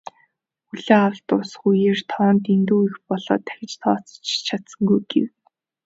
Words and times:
"Хүлээн 0.67 1.01
авалт 1.05 1.23
дуусах 1.27 1.63
үеэр 1.69 1.99
тоо 2.11 2.29
нь 2.33 2.43
дэндүү 2.45 2.81
их 2.89 2.95
болоод 3.07 3.41
дахиж 3.45 3.71
тооцоолж 3.81 4.27
ч 4.35 4.45
чадсангүй" 4.47 4.99
гэв. 5.11 5.29